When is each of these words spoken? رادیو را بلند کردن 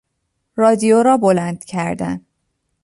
رادیو 0.55 1.03
را 1.03 1.17
بلند 1.17 1.65
کردن 1.65 2.21